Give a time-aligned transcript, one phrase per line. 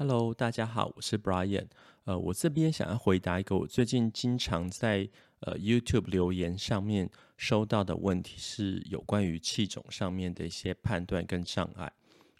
[0.00, 1.66] Hello，大家好，我是 Brian。
[2.04, 5.08] 呃，我这边想要回答一个我最近经常在
[5.40, 11.92] 呃 YouTube 留言上面收到的问题，是有关于气种上面的一些判断跟障碍。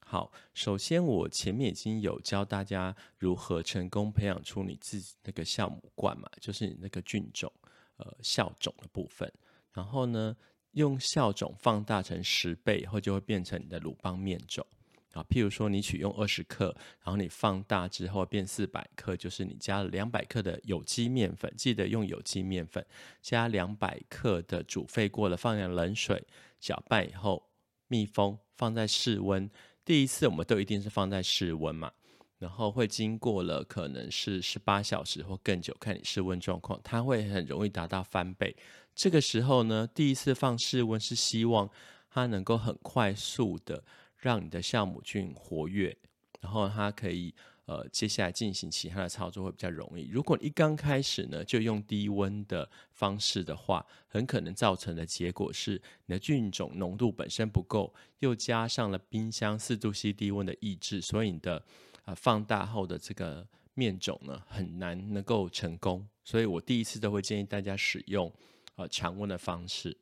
[0.06, 7.52] 好，首先我前面已经有教大家如何成功培养出你自己那个酵母罐嘛，就是你那个菌种
[7.96, 9.28] 呃酵种的部分。
[9.72, 10.36] 然后呢，
[10.74, 14.64] 用酵种放大成十倍以后，就会变成你的鲁邦面种。
[15.12, 16.66] 啊，譬如说你取用二十克，
[17.02, 22.84] 然后你放大之后变四百克，就是你加了两百克的有机面粉，记得用有机面粉，
[23.22, 26.22] 加两百克的煮沸过了放点冷水，
[26.60, 27.42] 搅拌以后
[27.88, 29.50] 密封，放在室温。
[29.84, 31.90] 第一次我们都一定是放在室温嘛，
[32.38, 38.54] 然后会经过了可能是十八小时或更久，看你室温状况，它会很容易达到翻倍。
[38.94, 41.70] 这个时候呢，第一次放室温是希望
[42.10, 43.82] 它能够很快速的。
[44.18, 45.96] 让你的酵母菌活跃，
[46.40, 47.34] 然后它可以
[47.66, 50.08] 呃接下来进行其他的操作会比较容易。
[50.08, 61.64] 如果一刚开始呢就用低温的方式的话，很可能造成的结果是你的菌种浓度本身不够，又加上了冰箱四度 C 低温的抑制，所以你的
[62.04, 66.08] 呃放大后的这个面种呢很难能够成功。
[66.24, 68.32] 所以我第一次都会建议大家使用
[68.76, 69.96] 呃常温的方式。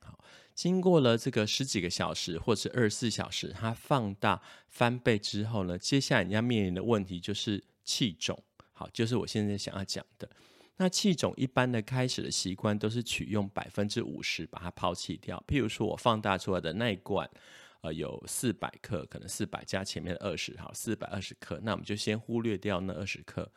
[0.00, 0.18] 好
[0.60, 8.38] 经过了这个十几个小时或者二十四小时，它放大翻倍之后呢，接下来你要面临的问题就是气种。
[8.74, 10.28] 好，就是我现在想要讲的。
[10.76, 15.42] 那气种一般的开始的习惯都是取用百分之五十把它抛弃掉。
[15.48, 17.26] 譬如说我放大出来的那一罐，
[17.80, 21.58] 呃，有四百克，可能四百加前面的二十，好，四百二十克。
[21.62, 23.50] 那我们就先忽略掉那二十克，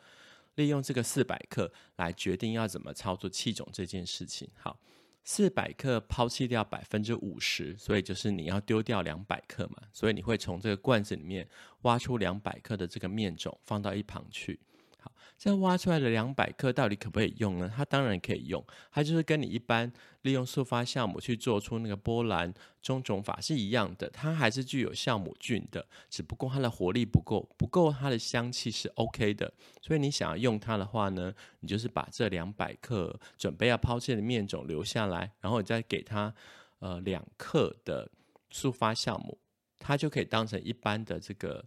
[0.54, 4.48] 利用这个四百克来决定要怎么操作气种这件事情。
[4.56, 4.80] 好。
[5.24, 11.48] 四百克抛弃掉百分之五十，所以就是你要丢掉两百克嘛，所以你会从这个罐子里面
[11.82, 14.60] 挖出两百克的这个面种放到一旁去。
[15.04, 17.70] 好，这样挖出来的两百克到底可不可以用呢？
[17.76, 29.52] 它当然可以用，它就是跟你一般利用速发酵母去做出那个波兰中种法是一样的，它还是具有酵母菌的，只不过它的活力不够，不够它的香气是 OK 的。
[29.82, 31.30] 所以你想要用它的话呢，
[31.60, 36.34] 你就是把这两百克准备要抛弃的面种留下来，然后你再给它
[36.78, 38.10] 呃两克的
[38.50, 39.36] 速发酵母，
[39.78, 41.62] 它就可以当成一般的这个。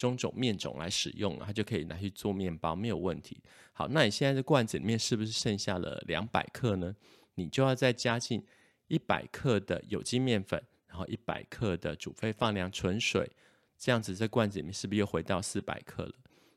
[0.00, 3.38] 中种面种来使用，它就可以拿去做面包，没有问题。
[3.74, 6.96] 好，那你现在这罐子里面是不是剩下了两百克呢？
[7.34, 8.42] 你就要再加进
[8.88, 13.30] 一百克的有机面粉，然后一百克的煮沸放凉纯水，
[13.76, 16.14] 这样子这罐子里面是不是又回到四百克了？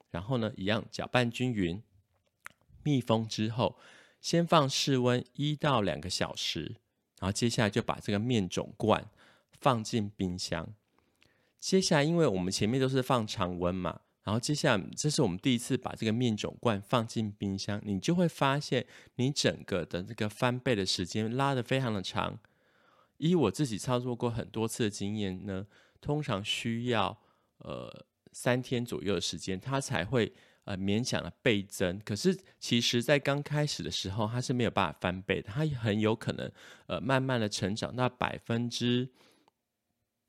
[0.10, 1.84] 然后呢，一样搅拌均匀，
[2.84, 3.78] 密封之后，
[4.22, 6.78] 先放室温一到两个小时，
[7.20, 9.06] 然后接下来就把这个面种罐
[9.60, 10.74] 放进冰箱。
[11.64, 18.86] 接下来，因为我们前面都是放常温嘛，然后接下来这是我们第一次把这个面种罐放进冰箱，你就会发现
[19.16, 22.38] 你整个的这个翻倍的时间拉得非常的长。
[23.16, 25.66] 以我自己操作过很多次的经验呢，
[26.02, 27.18] 通常需要
[27.60, 30.34] 呃三天左右的时间，它才会
[30.66, 31.98] 呃勉强的倍增。
[32.04, 36.52] 可是其实在刚开始的时候，它是没有办法翻倍的，它很有可能
[36.88, 39.10] 呃慢慢的成长到百分之。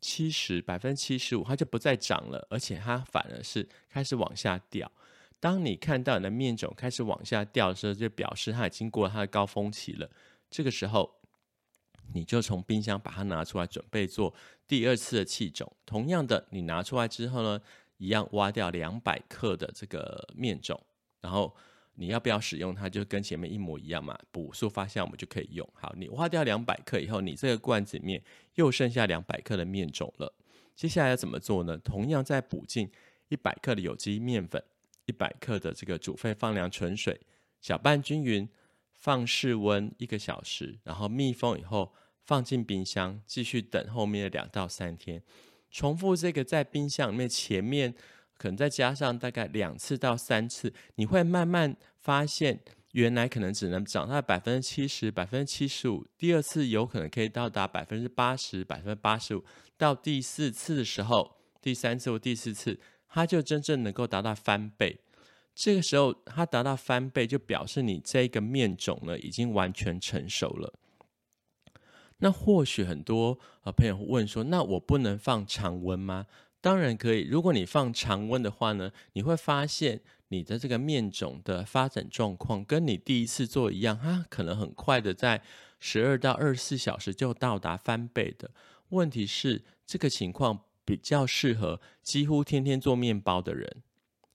[0.07, 4.93] 七十百分之七十五，它就不再长了，而且它反而是开始往下掉。
[5.41, 10.11] 当你看到你的面种开始往下掉的时候，就表示它已经过了它的高峰期了。
[10.51, 11.11] 这个时候，
[12.13, 14.35] 你就从冰箱把它拿出来，准备做
[14.69, 15.73] 第二次的气种。
[15.87, 17.59] 同样的，你拿出来之后呢，
[17.97, 20.79] 一样挖掉两百克的这个面种，
[21.23, 21.57] 然后。
[21.97, 22.89] 你要不要使用它？
[22.89, 25.69] 就跟前面一模一样嘛，补速发酵我们就可以用。
[25.75, 28.23] 好，你挖掉两百克以后，你这个罐子里面
[28.55, 30.35] 又剩下两百克的面种了。
[30.75, 31.79] 接下来要怎么做呢？
[31.79, 32.91] 同样再补进
[33.29, 34.63] 一百克的有机面粉，
[35.07, 37.21] 一百克的这个煮沸放凉纯水，
[37.61, 38.49] 搅拌均匀，
[38.93, 41.93] 放室温一个小时，然后密封以后
[42.25, 45.23] 放进冰箱，继续等后面的两到三天。
[45.71, 47.95] 重复这个在冰箱里面前面。
[48.37, 52.61] 可能再加上大概两次到三次，你会慢慢发现，
[52.93, 56.07] 原来可能只能长到百分之七十、百分之七十五。
[56.19, 59.45] 第二次有可能可以到达百分之八十、百分之八十五。
[59.77, 62.79] 到第四次的时候，第三次或第四次，
[63.09, 65.01] 它就真正能够达到翻倍。
[65.55, 70.75] 这个时候，它达到翻倍，就表示你这个面种呢已经完全成熟了。
[72.19, 76.27] 那或许很多呃朋友问说，那我不能放常温吗？
[76.65, 77.29] 当然可以。
[77.29, 85.43] 如果你放常温的话呢，你会发现你的这个面种的发展状况跟你第一次做一样，它可能很快的在
[85.79, 88.51] 十二到二十四小时就到达翻倍的。
[88.89, 93.83] 问题是这个情况比较适合几乎天天做面包的人，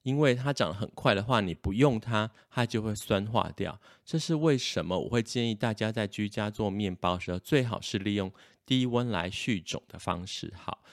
[0.02, 3.80] 因为它长得很快的话，你不用它，它就会酸化掉。
[4.04, 4.96] 这是为什么？
[4.96, 8.32] 我会建议大家在居家做面包的时候，最好是利用
[8.64, 10.54] 低温来蓄种的方式。
[10.56, 10.84] 好，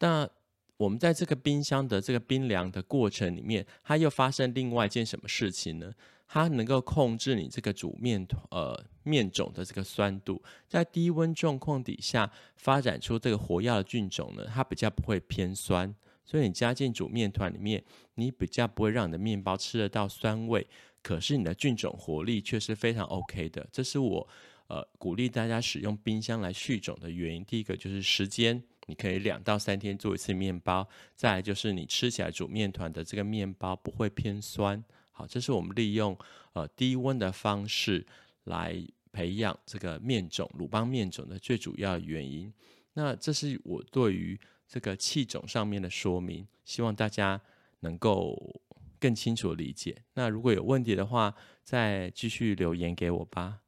[0.00, 0.28] 那
[0.76, 5.92] 我们在这个冰箱的这个冰凉的过程里面，它又发生另外一件什么事情呢？
[6.28, 15.94] 它能够控制你这个煮面团呃面种的这个酸度，在低温状况底下发展出这个活跃的菌种呢，它比较不会偏酸。
[16.24, 17.82] 所以你加进煮面团里面，
[18.16, 20.66] 你比较不会让你的面包吃得到酸味，
[21.00, 23.64] 可是你的菌种活力却是非常 OK 的。
[23.70, 24.28] 这是我
[24.66, 27.44] 呃鼓励大家使用冰箱来蓄种的原因。
[27.44, 34.82] 第一个就是时间，你可以两到三天做一次面包；再来就是你吃起来煮面团的这个面包不会偏酸。
[35.10, 36.18] 好，这是我们利用
[36.54, 38.06] 呃低温的方式
[38.44, 38.76] 来
[39.12, 42.52] 培养这个面种鲁邦面种的最主要原因。
[42.94, 44.38] 那这是我对于。
[44.68, 47.40] 这个气种上面的说明，希望大家
[47.82, 48.60] 能够
[48.98, 50.02] 更清楚理解。
[50.14, 53.60] 那如果有问题的话，再继续留言给我吧。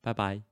[0.00, 0.49] 拜拜。